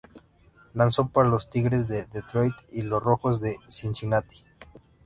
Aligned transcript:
Lanzó 0.73 1.09
para 1.09 1.29
los 1.29 1.51
Tigres 1.51 1.87
de 1.87 2.07
Detroit 2.07 2.55
y 2.71 2.81
los 2.81 3.03
Rojos 3.03 3.39
de 3.39 3.57
Cincinnati. 3.67 4.37